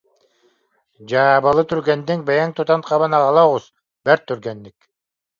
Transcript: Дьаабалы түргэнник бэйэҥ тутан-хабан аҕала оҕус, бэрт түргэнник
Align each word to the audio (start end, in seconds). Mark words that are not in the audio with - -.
Дьаабалы 1.07 1.63
түргэнник 1.69 2.21
бэйэҥ 2.27 2.49
тутан-хабан 2.55 3.11
аҕала 3.17 3.43
оҕус, 3.47 3.65
бэрт 4.05 4.23
түргэнник 4.27 4.77